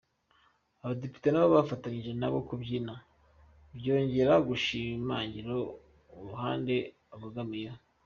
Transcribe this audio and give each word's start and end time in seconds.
Abadepite 0.83 1.27
nabo 1.31 1.49
bafatanyije 1.57 2.11
nabo 2.21 2.39
kubyina, 2.47 2.93
byongera 3.77 4.33
gushimangira 4.47 5.51
uruhande 6.19 6.73
babogamiyeho. 7.09 7.77